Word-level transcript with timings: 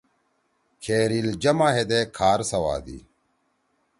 کھیریل 0.83 1.27
جمع 1.43 1.69
ہدے 1.77 1.99
کھار 2.15 2.39
سوادی۔ 2.51 2.97